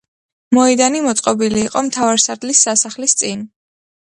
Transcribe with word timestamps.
მოედანი 0.57 1.01
მოწყობილი 1.07 1.61
იყო 1.67 1.83
მთავარსარდლის 1.89 2.65
სასახლის 2.69 3.17
წინ. 3.21 3.49